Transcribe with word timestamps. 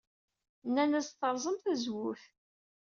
Nenna-as 0.65 1.07
ad 1.09 1.17
terẓem 1.19 1.57
tazewwut. 1.63 2.23